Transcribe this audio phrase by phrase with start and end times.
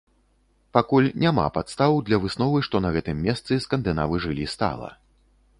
[0.77, 4.89] Пакуль няма падстаў для высновы, што на гэтым месцы скандынавы жылі стала.